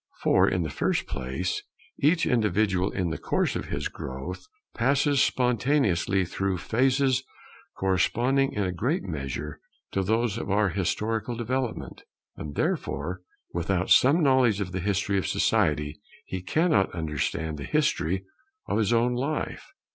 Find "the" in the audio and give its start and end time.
0.63-0.71, 3.11-3.19, 14.71-14.79, 17.59-17.63